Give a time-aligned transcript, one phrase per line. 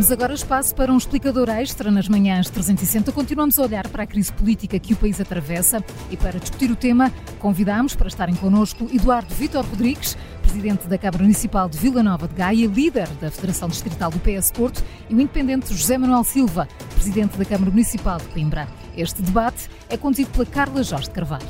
[0.00, 3.12] Abrimos agora espaço para um explicador extra nas manhãs 360.
[3.12, 6.74] Continuamos a olhar para a crise política que o país atravessa e para discutir o
[6.74, 12.26] tema, convidamos para estarem connosco Eduardo Vitor Rodrigues, presidente da Câmara Municipal de Vila Nova
[12.26, 16.66] de Gaia, líder da Federação Distrital do PS Porto, e o independente José Manuel Silva,
[16.94, 18.66] presidente da Câmara Municipal de Coimbra.
[18.96, 21.46] Este debate é conduzido pela Carla Jorge Carvalho.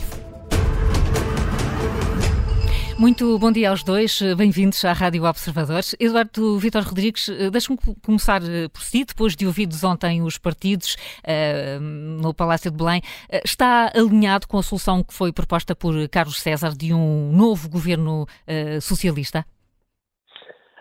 [3.00, 5.96] Muito bom dia aos dois, bem-vindos à Rádio Observadores.
[5.98, 11.80] Eduardo Vitor Rodrigues, deixe-me começar eh, por si, depois de ouvidos ontem os partidos uh,
[11.80, 13.00] no Palácio de Belém,
[13.42, 18.24] está alinhado com a solução que foi proposta por Carlos César de um novo governo
[18.24, 19.46] uh, socialista?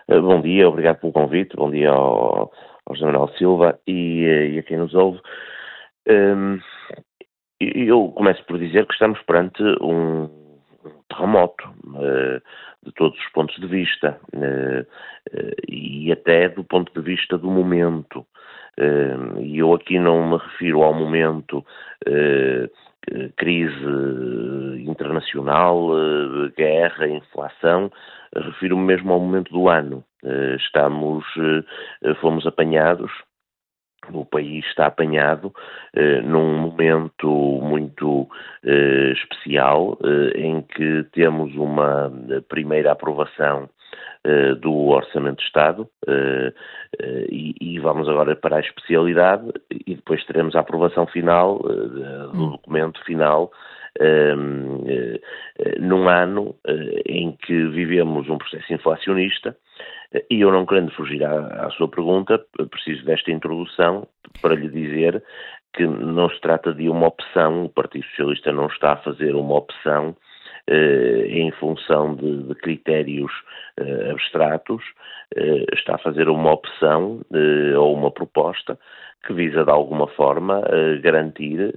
[0.06, 2.52] Bom dia, obrigado pelo convite, bom dia ao,
[2.84, 5.18] ao General Silva e, e a quem nos ouve.
[6.06, 6.58] Um,
[7.58, 10.39] eu começo por dizer que estamos perante um
[11.10, 12.40] terremoto, uh,
[12.82, 17.50] de todos os pontos de vista, uh, uh, e até do ponto de vista do
[17.50, 18.26] momento.
[19.40, 21.62] E eu aqui não me refiro ao momento
[23.36, 23.84] crise
[24.86, 25.88] internacional,
[26.56, 27.92] guerra, inflação,
[28.34, 30.02] refiro-me mesmo ao momento do ano.
[30.56, 31.26] Estamos,
[32.22, 33.10] fomos apanhados
[34.12, 35.52] o país está apanhado
[35.94, 38.28] eh, num momento muito
[38.64, 42.12] eh, especial eh, em que temos uma
[42.48, 43.68] primeira aprovação
[44.22, 46.52] eh, do Orçamento de Estado eh,
[47.00, 52.30] eh, e, e, vamos agora para a especialidade e depois teremos a aprovação final do
[52.34, 52.50] hum.
[52.50, 53.50] documento final
[55.78, 56.56] num ano
[57.06, 59.56] em que vivemos um processo inflacionista
[60.30, 64.06] e eu não querendo fugir à, à, sua pergunta, preciso desta introdução
[64.40, 65.22] para lhe dizer
[65.72, 69.56] que não se trata de uma opção, o Partido Socialista não está a fazer uma
[69.56, 70.29] opção eh,
[70.68, 73.32] em função de, de critérios
[73.80, 74.82] eh, abstratos,
[75.34, 78.78] eh, está a fazer uma opção eh, ou uma proposta
[79.26, 80.62] que visa de alguma forma
[81.02, 81.74] garantir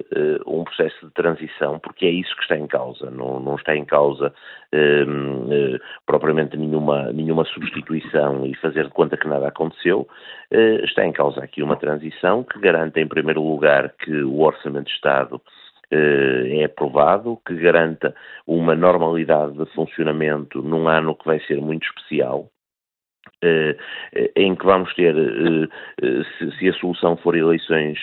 [0.47, 3.83] um processo de transição, porque é isso que está em causa, não, não está em
[3.83, 4.33] causa
[4.73, 10.07] uh, propriamente nenhuma, nenhuma substituição e fazer de conta que nada aconteceu,
[10.85, 14.93] está em causa aqui uma transição que garante em primeiro lugar que o Orçamento de
[14.93, 15.41] Estado
[15.93, 18.15] é aprovado, que garanta
[18.47, 22.49] uma normalidade de funcionamento num ano que vai ser muito especial,
[23.43, 23.75] Uh,
[24.37, 25.67] em que vamos ter, uh,
[26.57, 27.97] se, a solução for eleições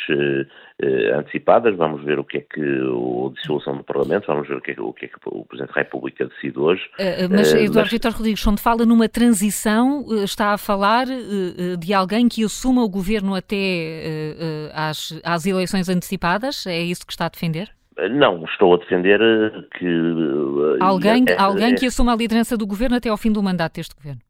[1.14, 4.72] antecipadas, vamos ver o que é que a dissolução do Parlamento, vamos ver o que
[4.72, 6.82] é, o que, é que o Presidente da República decide hoje.
[7.30, 7.90] mas Eduardo mas...
[7.90, 13.34] Vitor Rodrigues, quando fala numa transição, está a falar de alguém que assuma o governo
[13.34, 14.34] até
[14.74, 16.66] às, às eleições antecipadas?
[16.66, 17.70] É isso que está a defender?
[18.08, 19.18] Não, estou a defender
[19.78, 19.86] que.
[20.80, 23.94] Alguém, é, alguém que assuma a liderança do governo até ao fim do mandato deste
[23.94, 24.20] governo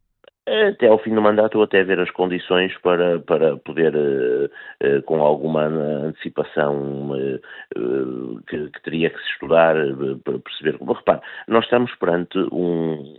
[0.68, 4.50] até ao fim do mandato ou até ver as condições para, para poder, uh,
[4.84, 9.76] uh, com alguma antecipação uh, que, que, teria que se estudar
[10.24, 10.78] para perceber.
[10.82, 13.14] Repare, nós estamos perante um,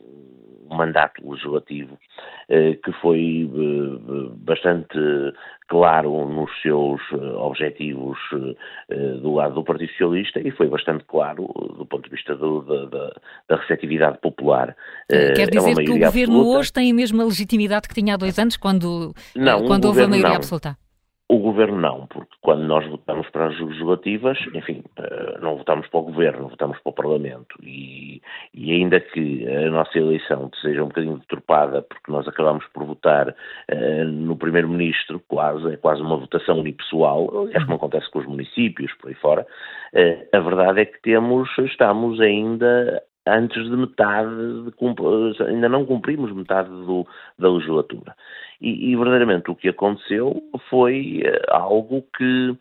[0.71, 1.99] um mandato legislativo
[2.49, 4.97] eh, que foi eh, bastante
[5.67, 8.17] claro nos seus eh, objetivos
[9.21, 13.13] do lado do Partido Socialista e foi bastante claro do ponto de vista do, da,
[13.47, 14.75] da, receptividade popular.
[15.09, 16.59] Quer dizer é que o governo absoluta.
[16.59, 20.07] hoje tem a mesma legitimidade que tinha há dois anos quando, não, quando houve a
[20.07, 20.35] maioria não.
[20.37, 20.77] absoluta?
[21.31, 26.01] O governo não, porque quando nós votamos para as legislativas, enfim, eh, não votamos para
[26.01, 27.55] o governo, votamos para o Parlamento.
[27.63, 28.21] E,
[28.53, 33.29] e ainda que a nossa eleição seja um bocadinho deturpada, porque nós acabamos por votar
[33.29, 38.91] uh, no Primeiro-Ministro, quase, é quase uma votação unipessoal, aliás, como acontece com os municípios,
[38.95, 39.47] por aí fora,
[39.93, 46.33] uh, a verdade é que temos, estamos ainda antes de metade, de, ainda não cumprimos
[46.33, 48.15] metade do, da legislatura.
[48.61, 50.39] E, verdadeiramente o que aconteceu
[50.69, 52.57] foi uh, algo que uh,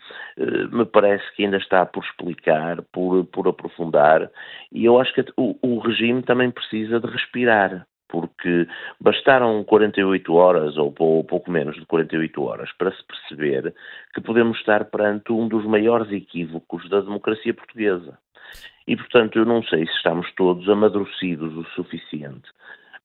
[0.77, 4.31] me parece que ainda está por explicar, por, por aprofundar,
[4.73, 8.67] e eu acho que o, o regime também precisa de respirar porque
[9.01, 13.73] bastaram 48 horas ou pouco menos de 48 horas para se perceber
[14.13, 18.19] que podemos estar perante um dos maiores equívocos da democracia portuguesa.
[18.87, 22.51] E, portanto, eu não sei se estamos todos amadurecidos o suficiente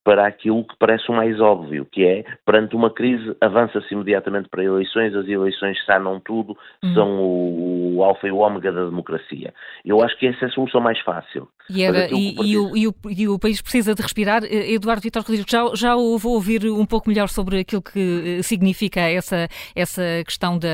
[0.05, 4.63] para aquilo que parece o mais óbvio, que é, perante uma crise, avança-se imediatamente para
[4.63, 6.93] eleições, as eleições sanam tudo, hum.
[6.93, 9.51] são o, o alfa e o ômega da democracia.
[9.83, 11.49] Eu acho que essa é a solução mais fácil.
[11.67, 14.43] E, era, e, e, o, e, o, e, o, país precisa de respirar.
[14.43, 18.43] Eh, Eduardo Vitor Rodrigues, já, já vou ouvir um pouco melhor sobre aquilo que eh,
[18.43, 20.67] significa essa, essa questão da,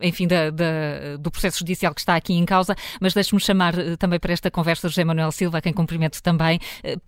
[0.00, 3.96] enfim, da, da, do processo judicial que está aqui em causa, mas deixe-me chamar eh,
[3.96, 6.60] também para esta conversa José Manuel Silva, a quem cumprimento também.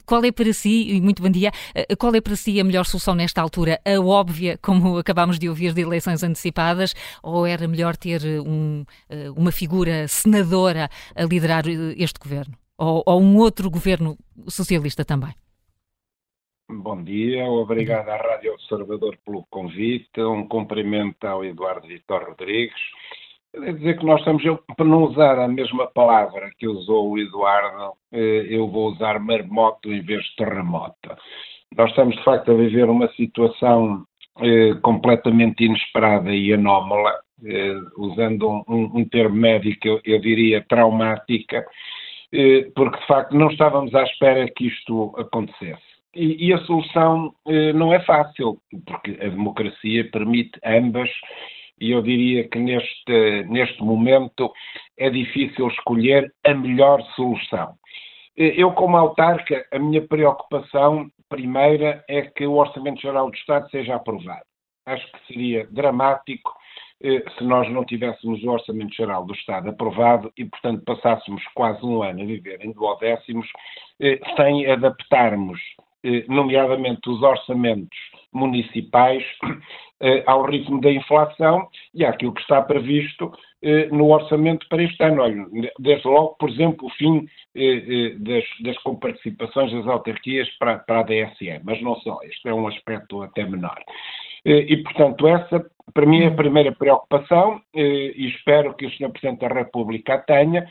[0.04, 1.52] Qual é para si, e muito bom dia,
[1.98, 3.80] qual é para si a melhor solução nesta altura?
[3.84, 8.84] A óbvia, como acabámos de ouvir, de eleições antecipadas, ou era melhor ter um,
[9.36, 11.64] uma figura senadora a liderar
[11.96, 12.54] este governo?
[12.76, 14.16] Ou, ou um outro governo
[14.48, 15.34] socialista também?
[16.70, 22.78] Bom dia, obrigado à Rádio Observador pelo convite, um cumprimento ao Eduardo Vitor Rodrigues.
[23.50, 27.18] Quer dizer que nós estamos, eu, para não usar a mesma palavra que usou o
[27.18, 31.16] Eduardo, eh, eu vou usar marmoto em vez de terremoto.
[31.76, 34.04] Nós estamos, de facto, a viver uma situação
[34.40, 37.12] eh, completamente inesperada e anómala,
[37.44, 41.64] eh, usando um, um, termo médico, eu, eu diria traumática,
[42.32, 45.82] eh, porque, de facto, não estávamos à espera que isto acontecesse.
[46.14, 51.10] E, e a solução eh, não é fácil, porque a democracia permite ambas,
[51.80, 54.52] e eu diria que neste, neste momento
[54.98, 57.74] é difícil escolher a melhor solução.
[58.38, 63.69] Eh, eu, como autarca, a minha preocupação primeira é que o Orçamento Geral do Estado
[63.70, 64.44] seja aprovado.
[64.87, 66.55] Acho que seria dramático
[67.02, 71.85] eh, se nós não tivéssemos o Orçamento Geral do Estado aprovado e, portanto, passássemos quase
[71.85, 73.49] um ano a viver em duodécimos
[74.00, 75.61] eh, sem adaptarmos
[76.05, 77.99] eh, nomeadamente os orçamentos
[78.32, 79.25] municipais,
[80.00, 83.32] eh, ao ritmo da inflação e àquilo que está previsto
[83.90, 85.22] no orçamento para este ano.
[85.22, 85.46] Olha,
[85.78, 87.26] desde logo, por exemplo, o fim
[88.20, 92.69] das, das comparticipações das autarquias para, para a DSE, mas não só, este é um
[92.69, 93.78] aspecto até menor.
[94.44, 99.10] E, portanto, essa, para mim, é a primeira preocupação e espero que o Sr.
[99.10, 100.66] Presidente da República a tenha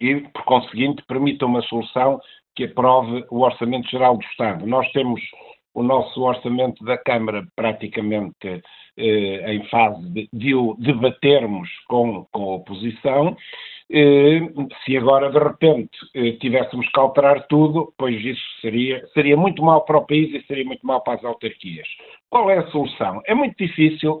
[0.00, 2.20] e, por conseguinte, permita uma solução
[2.54, 4.66] que aprove o Orçamento Geral do Estado.
[4.66, 5.20] Nós temos
[5.78, 8.62] o nosso orçamento da Câmara praticamente
[8.96, 13.36] eh, em fase de, de, o debatermos com, com a oposição.
[13.90, 14.40] Eh,
[14.84, 19.84] se agora, de repente, eh, tivéssemos que alterar tudo, pois isso seria, seria muito mal
[19.84, 21.86] para o país e seria muito mal para as autarquias.
[22.28, 23.22] Qual é a solução?
[23.24, 24.18] É muito difícil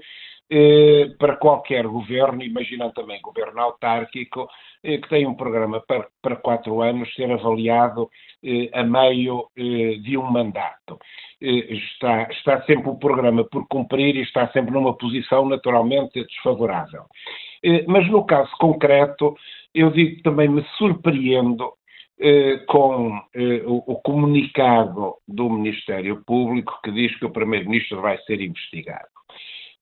[1.18, 4.48] para qualquer governo, imaginando também governo autárquico,
[4.82, 8.08] eh, que tem um programa para, para quatro anos ser avaliado
[8.42, 10.98] eh, a meio de um mandato.
[11.40, 17.04] Está, está sempre o programa por cumprir e está sempre numa posição naturalmente desfavorável.
[17.86, 19.36] Mas no caso concreto,
[19.74, 21.74] eu digo que também me surpreendo
[22.66, 23.20] com
[23.66, 29.06] o, comunicado do Ministério Público que diz que o Primeiro-Ministro vai ser investigado.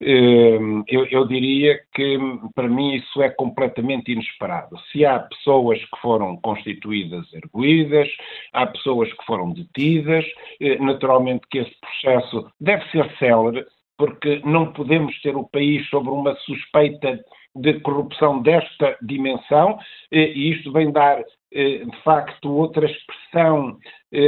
[0.00, 2.18] Ehm, eu, eu, diria que,
[2.54, 4.76] para mim, isso é completamente inesperado.
[4.92, 8.08] Se há pessoas que foram constituídas erguidas,
[8.52, 10.24] há pessoas que foram detidas,
[10.60, 13.64] eh, naturalmente que esse processo deve ser célere,
[13.96, 17.18] porque não podemos ter o país sobre uma suspeita
[17.54, 19.78] de corrupção desta dimensão,
[20.12, 21.20] eh, e isto vem dar,
[21.54, 23.78] eh, de facto, outra expressão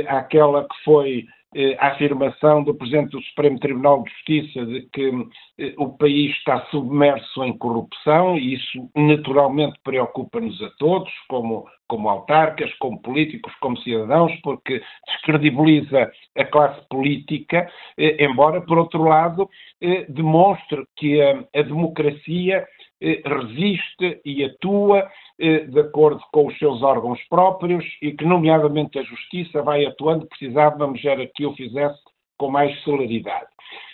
[0.08, 1.26] àquela que foi
[1.78, 5.10] a afirmação do Presidente do Supremo Tribunal de Justiça de que
[5.58, 12.10] eh, o país está submerso em corrupção e isso naturalmente preocupa-nos a todos, como, como
[12.10, 17.66] autarcas, como políticos, como cidadãos, porque descredibiliza a classe política,
[17.96, 19.48] eh, embora, por outro lado,
[20.08, 22.66] demonstre que a, a democracia
[23.00, 25.08] resiste e atua
[25.38, 30.26] eh, de acordo com os seus órgãos próprios e que, nomeadamente, a Justiça vai atuando,
[30.26, 32.00] precisávamos era que o fizesse
[32.36, 33.46] com mais celeridade.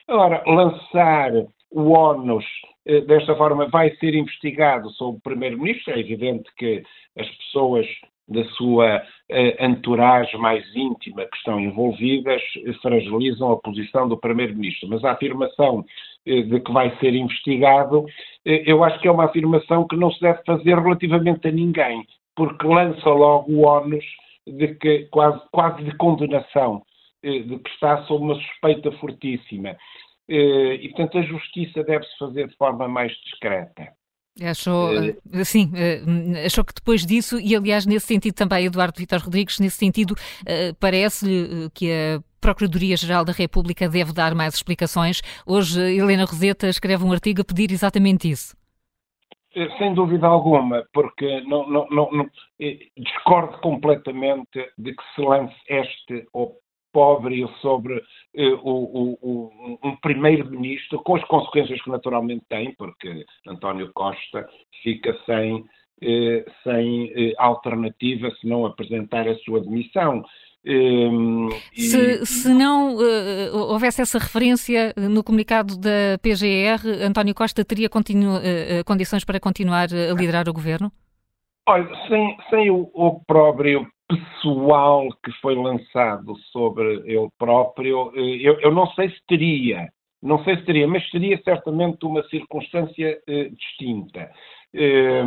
[0.09, 1.33] Agora, lançar
[1.71, 2.45] o ONUS
[2.87, 6.83] eh, desta forma vai ser investigado sobre o Primeiro-Ministro, é evidente que
[7.19, 7.87] as pessoas
[8.27, 12.41] da sua uh, entourage mais íntima que estão envolvidas
[12.81, 14.89] fragilizam a posição do Primeiro-Ministro.
[14.89, 15.85] Mas a afirmação
[16.27, 18.07] eh, de que vai ser investigado,
[18.47, 22.07] eh, eu acho que é uma afirmação que não se deve fazer relativamente a ninguém,
[22.35, 24.05] porque lança logo o ónus
[24.47, 26.83] de que, quase, quase de condenação,
[27.23, 29.77] eh, de que está sob uma suspeita fortíssima.
[30.27, 33.93] E, portanto, a justiça deve-se fazer de forma mais discreta.
[34.43, 34.91] Achou,
[35.45, 35.71] sim,
[36.45, 40.17] achou que depois disso, e aliás nesse sentido também, Eduardo Vitor Rodrigues, nesse sentido,
[40.81, 45.23] parece-lhe que a Procuradoria-Geral da República deve dar mais explicações.
[45.47, 48.57] Hoje, Helena Roseta escreve um artigo a pedir exatamente isso.
[49.57, 55.55] Eh, sem dúvida alguma, porque não, não, não, eh, discordo completamente de que se lance
[55.69, 56.27] este
[56.95, 58.01] pobre sobre
[58.37, 64.49] eh, o, o, um primeiro-ministro, com as consequências que naturalmente tem, porque António Costa
[64.81, 65.65] fica sem,
[66.01, 70.25] eh, sem eh, alternativa se não apresentar a sua demissão.
[70.65, 72.25] Se, e...
[72.25, 72.97] se, não
[73.53, 78.41] houvesse essa referência no comunicado da PGR, António Costa teria continu,
[78.87, 80.91] condições para continuar a liderar o governo?
[81.69, 88.61] Olha, sem, sem o, o próprio pessoal que foi lançado sobre ele próprio, eh, eu,
[88.61, 89.89] eu, não sei se teria,
[90.25, 94.33] não sei se teria, mas seria certamente uma circunstância eh, distinta.
[94.73, 95.23] Eh,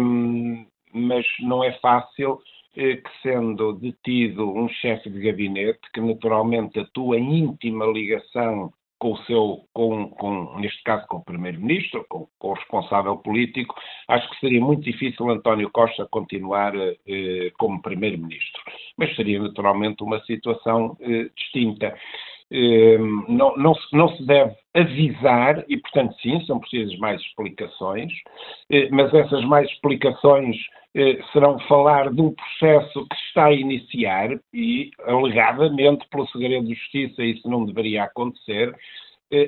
[0.92, 2.40] mas não é fácil
[2.76, 9.12] eh, que, sendo detido um chefe de gabinete, que naturalmente atua em íntima ligação com
[9.12, 13.76] o seu, com, com, neste caso com o Primeiro-Ministro, com, com, o responsável político,
[14.08, 16.74] acho que seria muito difícil António Costa continuar
[17.60, 18.64] como Primeiro-Ministro.
[18.98, 21.94] Mas seria naturalmente uma situação eh, distinta.
[22.50, 28.14] Eh, não, não, se, não, se, deve avisar, e portanto, sim, são precisas mais explicações,
[28.72, 30.56] eh, mas essas mais explicações
[30.96, 36.74] eh, serão falar de um processo que está a iniciar e, alegadamente, pelo segredo de
[36.74, 38.74] justiça, isso não deveria acontecer.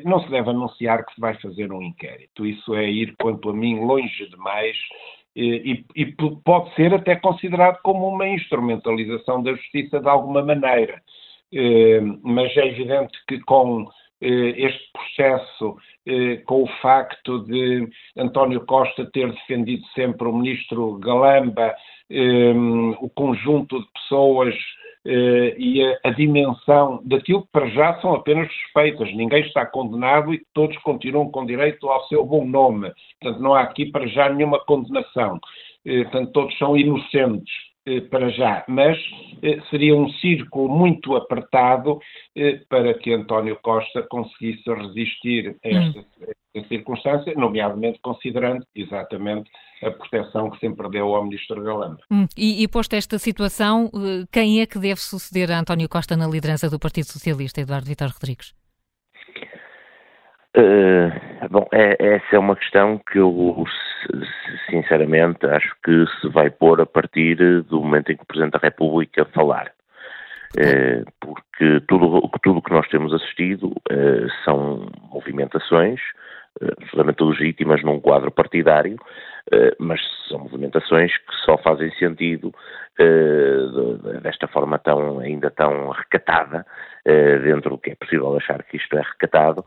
[0.03, 2.45] Não se deve anunciar que se vai fazer um inquérito.
[2.45, 4.75] Isso é ir, quanto a mim, longe demais
[5.35, 6.05] e, e,
[6.43, 11.01] pode ser até considerado como uma instrumentalização da justiça de alguma maneira.
[12.21, 13.87] Mas é evidente que com
[14.21, 15.77] este processo
[16.09, 21.75] eh, com o facto de António Costa ter defendido sempre o ministro Galamba,
[22.09, 22.53] eh,
[22.99, 24.88] o conjunto de pessoas eh,
[25.57, 29.13] e a, a, dimensão daquilo que para já são apenas suspeitas.
[29.15, 32.91] Ninguém está condenado e todos continuam com direito ao seu bom nome.
[33.21, 35.39] Portanto, não há aqui para já nenhuma condenação.
[35.83, 37.68] Portanto, todos são inocentes.
[37.89, 38.99] Eh, para já, mas
[39.41, 41.99] eh, seria um círculo muito apertado
[42.35, 45.77] eh, para que António Costa conseguisse resistir a hum.
[45.77, 46.05] esta,
[46.53, 49.49] esta circunstância, nomeadamente considerando exatamente
[49.81, 51.97] a proteção que sempre deu ao Ministro Galamba.
[52.11, 52.27] Hum.
[52.37, 53.89] E, e posta esta situação,
[54.31, 58.09] quem é que deve suceder a António Costa na liderança do Partido Socialista, Eduardo Vitor
[58.09, 58.53] Rodrigues?
[60.57, 63.63] Uh, bom, é, essa é uma questão que eu,
[64.69, 68.59] sinceramente, acho que se vai pôr a partir do momento em que o Presidente da
[68.59, 69.71] República falar.
[70.57, 75.99] Uh, porque tudo o que nós temos assistido uh, são movimentações
[76.77, 78.97] absolutamente legítimas num quadro partidário,
[79.79, 82.53] mas são movimentações que só fazem sentido
[84.21, 86.65] desta forma tão, ainda tão recatada,
[87.05, 89.65] dentro do que é possível achar que isto é recatado,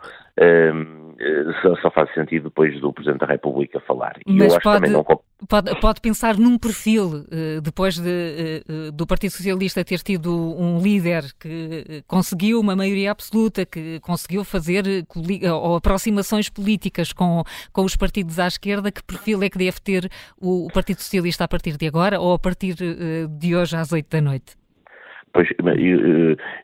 [1.61, 4.17] só, só, faz sentido depois do Presidente da República falar.
[4.27, 5.05] E Mas pode, não...
[5.05, 10.33] pode, pode, pensar num perfil, eh, depois de, eh, eh, do Partido Socialista ter tido
[10.33, 14.85] um líder que conseguiu uma maioria absoluta, que conseguiu fazer
[15.53, 20.11] ou aproximações políticas com, com os partidos à esquerda, que perfil é que deve ter
[20.41, 22.75] o Partido Socialista a partir de agora ou a partir
[23.29, 24.57] de hoje às oito da noite?
[25.33, 25.49] Pois,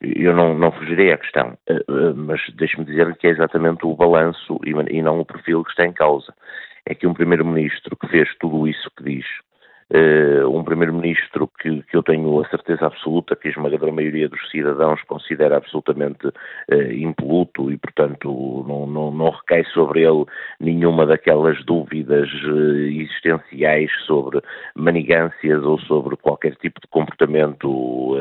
[0.02, 3.96] eu, não, não fugirei à questão, eh, eh, mas deixe-me dizer que é exatamente o
[3.96, 6.34] balanço e não o perfil que está em causa.
[6.84, 9.26] É que um primeiro-ministro que fez tudo isso que diz,
[9.90, 14.50] Uh, um primeiro-ministro que, que, eu tenho a certeza absoluta que a esmagadora maioria dos
[14.50, 20.26] cidadãos considera absolutamente uh, impoluto e, portanto, não, não, não, recai sobre ele
[20.60, 24.42] nenhuma daquelas dúvidas uh, existenciais sobre
[24.74, 28.14] manigâncias ou sobre qualquer tipo de comportamento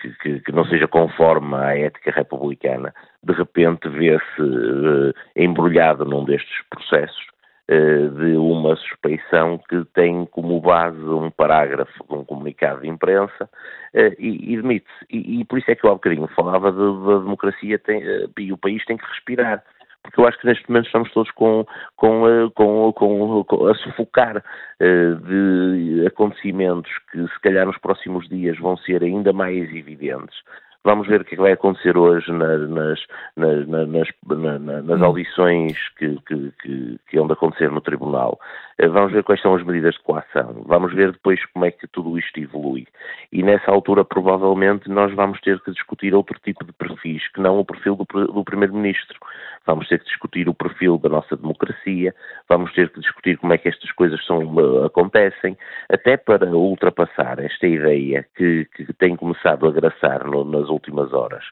[0.00, 2.94] que, que, que, não seja conforme à ética republicana.
[3.24, 7.31] De repente vê-se embrulhado num destes processos eh,
[7.68, 13.48] de uma suspeição que tem como base um parágrafo de um comunicado de imprensa
[13.94, 15.06] eh, e, e demite-se.
[15.08, 18.52] E, e, por isso é que eu há bocadinho falava da democracia tem, eh, e
[18.52, 19.62] o país tem que respirar
[20.02, 21.64] porque eu acho que neste momento estamos todos com,
[21.94, 24.42] com, com, com, a sufocar
[24.80, 30.36] de acontecimentos que se calhar nos próximos dias vão ser ainda mais evidentes.
[30.84, 33.00] Vamos ver o que, é que vai acontecer hoje nas, nas,
[33.36, 35.04] nas, nas, nas hum.
[35.04, 38.38] audições que, que, que, que vão acontecer no Tribunal.
[38.78, 40.64] Eh, vamos ver quais são as medidas de coação.
[40.66, 42.86] Vamos ver depois como é que tudo isto evolui.
[43.30, 47.60] E nessa altura, provavelmente, nós vamos ter que discutir outro tipo de perfis, que não
[47.60, 49.18] o perfil do, do Primeiro-Ministro.
[49.64, 52.12] Vamos ter que discutir o perfil da nossa democracia,
[52.48, 55.56] vamos ter que discutir como é que estas coisas são, eh, acontecem,
[55.88, 61.44] até para ultrapassar esta ideia que, que tem começado a graçar no, nas últimas horas,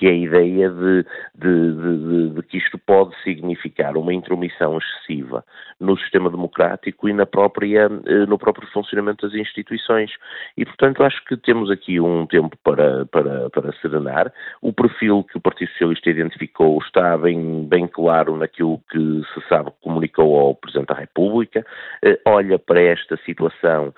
[0.00, 1.04] que é a ideia de,
[1.34, 5.44] de, de, de, que isto pode significar uma intromissão excessiva
[5.78, 10.10] no sistema democrático e na própria, eh, no próprio funcionamento das instituições.
[10.56, 14.32] E, portanto, acho que temos aqui um tempo para, para, para serenar.
[14.62, 19.70] O perfil que o Partido Socialista identificou está bem, bem claro naquilo que se sabe
[19.70, 21.62] que comunicou ao Presidente da República,
[22.02, 23.92] eh, olha para esta situação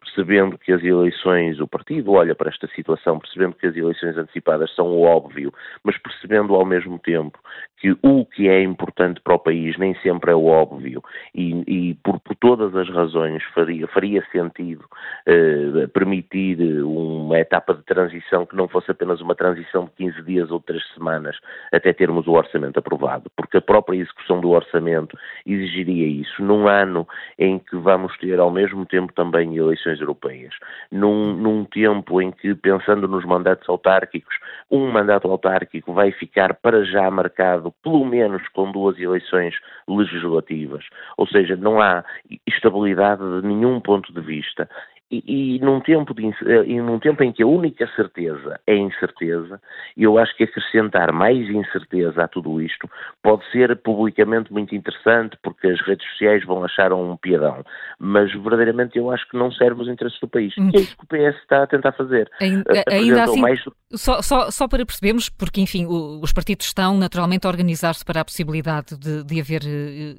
[0.00, 4.74] percebendo que as eleições, o partido olha para esta situação, percebendo que as eleições antecipadas
[4.74, 5.35] são o óbvio,
[5.84, 7.38] mas percebendo ao mesmo tempo
[7.86, 11.00] que o que é importante para o país nem sempre é o óbvio.
[11.32, 14.84] E, e por, por, todas as razões faria, faria sentido
[15.24, 20.50] eh, permitir uma etapa de transição que não fosse apenas uma transição de 15 dias
[20.50, 21.36] ou 3 semanas
[21.72, 25.16] até termos o orçamento aprovado, porque a própria execução do orçamento
[25.46, 27.06] exigiria isso num ano
[27.38, 30.54] em que vamos ter ao mesmo tempo também eleições europeias,
[30.90, 34.34] num, num tempo em que, pensando nos mandatos autárquicos,
[34.68, 39.54] um mandato autárquico vai ficar para já marcado pelo menos com duas eleições
[39.88, 40.84] legislativas,
[41.16, 42.04] ou seja, não há
[42.46, 44.68] estabilidade de nenhum ponto de vista.
[45.08, 45.22] E,
[45.56, 49.60] e, num tempo de, eh, e num tempo em que a única certeza é incerteza,
[49.96, 52.90] eu acho que acrescentar mais incerteza a tudo isto
[53.22, 57.64] pode ser publicamente muito interessante, porque as redes sociais vão achar um piadão,
[58.00, 60.52] mas verdadeiramente eu acho que não serve os interesses do país.
[60.58, 60.70] Hum.
[60.74, 62.28] E é isso que o PS está a tentar fazer.
[62.40, 63.62] Ainda, ainda assim, mais...
[63.92, 68.24] só, só, só, para percebermos, porque enfim, os partidos estão naturalmente a organizar-se para a
[68.24, 69.62] possibilidade de, de haver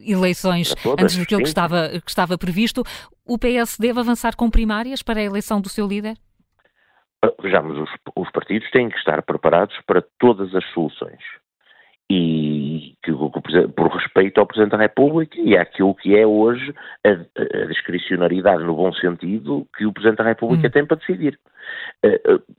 [0.08, 2.84] eleições todas, antes daquilo que estava, que estava previsto,
[3.28, 6.16] o PS deve avançar com primárias para a eleição do seu líder?
[7.42, 11.22] Vejamos, os, os partidos têm que estar preparados para todas as soluções
[12.10, 16.74] e que, por respeito ao Presidente da República e àquilo que é hoje
[17.06, 20.72] a, a discricionariedade no bom sentido que o Presidente da República hum.
[20.72, 21.38] tem para decidir.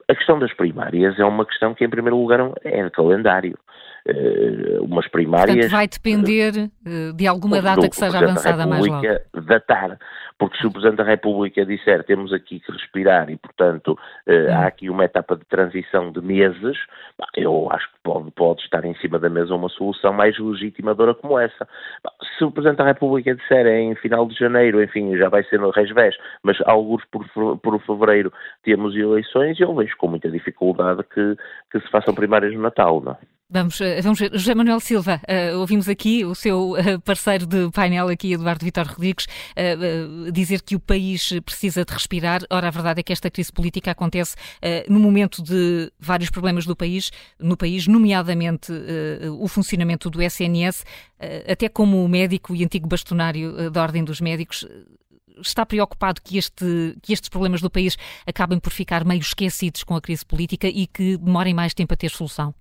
[0.06, 3.58] A questão das primárias é uma questão que, em primeiro lugar, é de calendário.
[4.06, 5.54] Uh, umas primárias.
[5.54, 9.02] Portanto, vai depender uh, de alguma data do, que seja avançada mais logo.
[9.46, 9.98] datar,
[10.38, 14.66] porque se o Presidente da República disser temos aqui que respirar e, portanto, uh, há
[14.66, 16.78] aqui uma etapa de transição de meses,
[17.36, 21.38] eu acho que pode, pode estar em cima da mesa uma solução mais legitimadora como
[21.38, 21.68] essa.
[22.38, 25.70] Se o Presidente da República disser em final de janeiro, enfim, já vai ser no
[25.70, 27.26] Resvés, mas alguns por,
[27.58, 31.36] por fevereiro temos eleições, eu vejo com muita dificuldade que,
[31.70, 33.37] que se façam primárias no Natal, não é?
[33.50, 34.30] Vamos, eh, vamos ver.
[34.32, 38.86] José Manuel Silva, uh, ouvimos aqui o seu uh, parceiro de painel aqui, Eduardo Vitor
[38.86, 39.26] Rodrigues,
[39.56, 42.42] uh, dizer que o país precisa de respirar.
[42.50, 44.36] Ora, a verdade é que esta crise política acontece
[44.86, 48.70] no momento de vários problemas do país, no país, nomeadamente
[49.40, 50.84] o funcionamento do SNS,
[51.50, 54.66] até como médico e antigo bastonário da Ordem dos Médicos,
[55.40, 59.96] está preocupado que, este, que estes problemas do país acabem por ficar meio esquecidos com
[59.96, 62.54] a crise política e que demorem mais tempo a ter solução?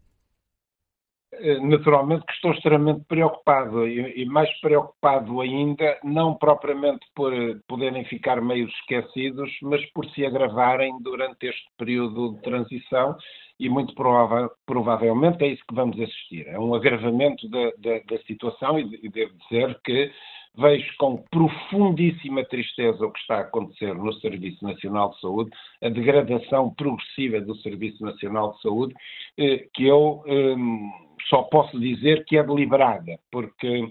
[1.39, 7.56] Eh, naturalmente que estou extremamente preocupado e, e, mais preocupado ainda, não propriamente por eh,
[7.67, 13.15] poderem ficar meio esquecidos, mas por se agravarem durante este período de transição
[13.60, 16.47] e muito prova provavelmente é isso que vamos assistir.
[16.47, 20.12] É um agravamento da, da, da situação e, e devo dizer que
[20.58, 25.52] vejo com profundíssima tristeza o que está a acontecer no Serviço Nacional de Saúde,
[25.84, 28.96] a degradação progressiva do Serviço Nacional de Saúde,
[29.38, 30.91] eh, que eu hum,
[31.30, 33.88] só posso dizer que é deliberada, porque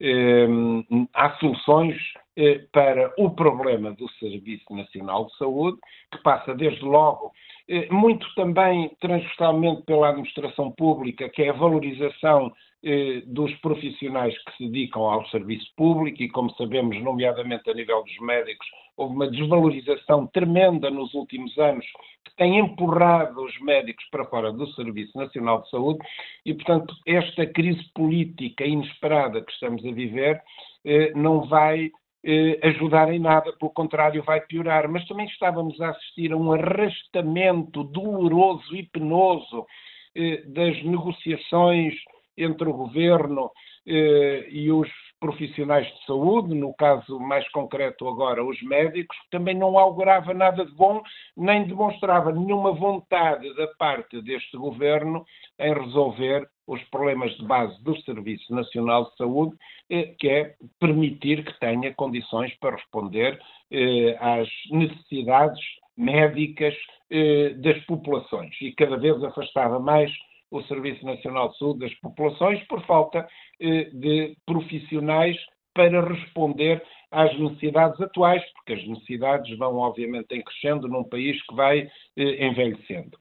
[0.00, 1.96] hum, há soluções
[2.38, 5.78] eh, para o problema do Serviço Nacional de Saúde,
[6.10, 7.32] que passa desde logo
[7.68, 12.52] eh, muito também transversalmente pela administração pública, que é a valorização
[13.26, 18.18] dos profissionais que se dedicam ao serviço público e, como sabemos, nomeadamente a nível dos
[18.20, 21.84] médicos, houve uma desvalorização tremenda nos últimos anos
[22.24, 26.00] que tem empurrado os médicos para fora do Serviço Nacional de Saúde
[26.44, 30.40] e, portanto, esta crise política inesperada que estamos a viver
[30.84, 31.90] eh, não vai
[32.24, 34.88] eh, ajudar em nada, pelo contrário, vai piorar.
[34.88, 39.66] Mas também estávamos a assistir a um arrastamento doloroso e penoso
[40.14, 41.94] eh, das negociações
[42.36, 43.50] entre o governo
[43.86, 49.78] eh, e os profissionais de saúde, no caso mais concreto agora os médicos, também não
[49.78, 51.02] augurava nada de bom,
[51.36, 55.24] nem demonstrava nenhuma vontade da parte deste governo
[55.58, 59.56] em resolver os problemas de base do Serviço Nacional de Saúde,
[59.88, 65.60] eh, que é permitir que tenha condições para responder eh, às necessidades
[65.96, 66.74] médicas
[67.10, 68.54] eh, das populações.
[68.60, 70.10] E cada vez afastava mais
[70.50, 73.26] o Serviço Nacional de Saúde das populações por falta
[73.60, 75.36] eh, de profissionais
[75.74, 81.54] para responder às necessidades atuais, porque as necessidades vão obviamente em crescendo num país que
[81.54, 83.16] vai eh, envelhecendo.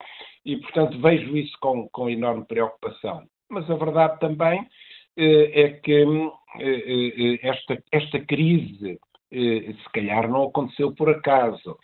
[0.45, 3.23] E, portanto, vejo isso com, com enorme preocupação.
[3.49, 4.65] Mas a verdade também
[5.17, 6.05] eh, é que
[7.41, 8.97] esta, esta crise,
[9.29, 11.77] se calhar, não aconteceu por acaso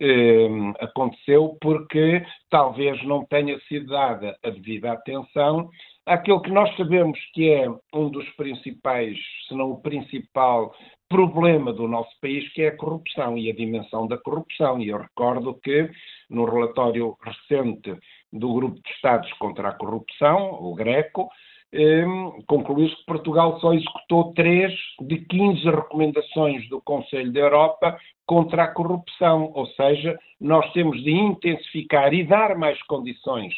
[0.00, 0.48] eh,
[0.80, 5.70] aconteceu porque talvez não tenha sido dada a devida atenção
[6.08, 10.74] àquilo que nós sabemos que é um dos principais, se não o principal,
[11.08, 14.78] problema do nosso país, que é a corrupção e a dimensão da corrupção.
[14.78, 15.90] E eu recordo que,
[16.28, 17.96] no relatório recente
[18.32, 21.28] do Grupo de Estados contra a Corrupção, o GRECO,
[21.72, 22.04] eh,
[22.46, 28.68] concluiu-se que Portugal só executou três de 15 recomendações do Conselho da Europa contra a
[28.68, 33.54] corrupção, ou seja, nós temos de intensificar e dar mais condições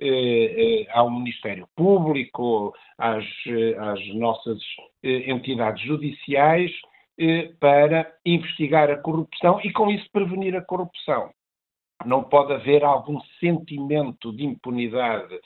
[0.00, 4.58] eh, eh, ao Ministério Público, às, eh, às nossas
[5.02, 6.70] entidades judiciais,
[7.60, 11.30] para investigar a corrupção e, com isso, prevenir a corrupção.
[12.04, 15.38] Não pode haver algum sentimento de impunidade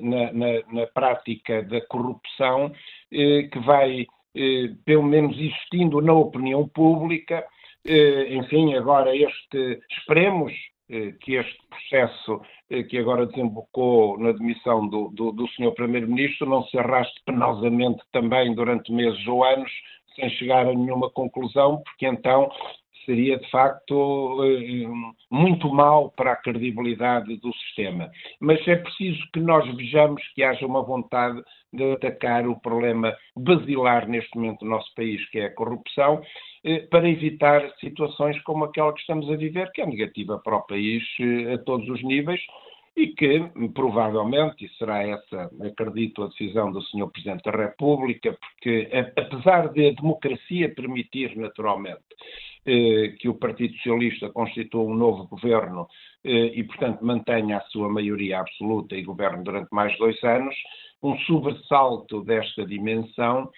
[0.00, 2.72] na, na, na, prática da corrupção
[3.10, 4.06] que vai,
[4.84, 7.46] pelo menos, existindo na opinião pública.
[8.30, 10.52] Enfim, agora este, esperemos
[11.20, 15.72] que este processo eh, que agora desembocou na demissão do, do, do Sr.
[15.74, 19.70] Primeiro-Ministro não se arraste penosamente também durante meses ou anos
[20.14, 22.50] sem chegar a nenhuma conclusão, porque então
[23.04, 24.86] seria de facto eh,
[25.30, 28.10] muito mal para a credibilidade do sistema.
[28.40, 34.08] Mas é preciso que nós vejamos que haja uma vontade de atacar o problema basilar
[34.08, 36.22] neste momento do nosso país, que é a corrupção,
[36.64, 40.66] eh, para evitar situações como aquela que estamos a viver, que é negativa para o
[40.66, 42.40] país eh, a todos os níveis
[42.96, 43.40] e que
[43.72, 47.08] provavelmente, e será essa, acredito, a decisão do Sr.
[47.10, 52.02] Presidente da República, porque apesar de a democracia permitir naturalmente
[52.64, 55.88] que o Partido Socialista constitua um novo governo
[56.24, 60.54] eh, e, portanto, mantenha a sua maioria absoluta e governe durante mais dois anos,
[61.02, 63.50] um sobressalto desta dimensão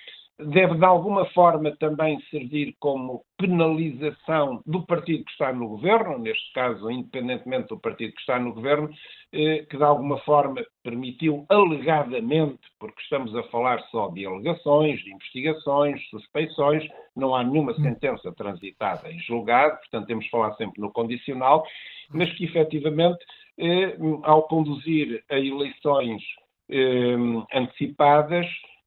[0.47, 6.53] deve de alguma forma também servir como penalização do partido que está no governo, neste
[6.53, 8.91] caso, independentemente do partido que está no governo,
[9.33, 15.13] eh, que de alguma forma permitiu alegadamente, porque estamos a falar só de alegações, de
[15.13, 20.93] investigações, suspeições, não há nenhuma sentença transitada em julgado, portanto temos de falar sempre no
[20.93, 21.65] condicional,
[22.11, 23.25] mas que efetivamente,
[23.59, 26.23] eh, ao conduzir a eleições
[26.71, 27.17] eh,
[27.53, 28.47] antecipadas,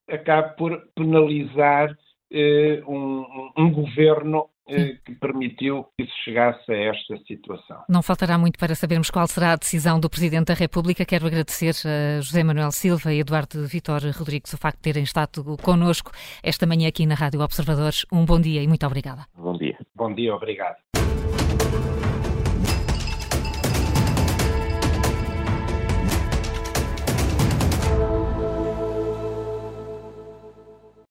[0.10, 1.96] acaba por penalizar
[2.32, 7.84] eh, um, um, governo eh, que permitiu que se chegasse a esta situação.
[7.88, 11.06] Não faltará muito para sabermos qual será a decisão do Presidente da República.
[11.06, 15.44] Quero agradecer a José Manuel Silva e Eduardo Vitor Rodrigues o facto de terem estado
[15.58, 16.12] connosco
[16.44, 18.06] esta manhã aqui na Rádio Observadores.
[18.12, 19.26] Um bom dia e muito obrigada.
[19.36, 19.78] Bom dia.
[19.96, 20.78] Bom dia, obrigado.